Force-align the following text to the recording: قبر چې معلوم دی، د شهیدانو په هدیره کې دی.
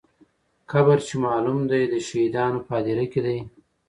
قبر 0.71 0.97
چې 1.07 1.15
معلوم 1.25 1.59
دی، 1.71 1.83
د 1.93 1.95
شهیدانو 2.07 2.59
په 2.65 2.71
هدیره 2.77 3.05
کې 3.11 3.21
دی. 3.25 3.39